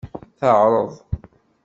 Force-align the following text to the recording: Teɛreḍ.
Teɛreḍ. 0.39 0.93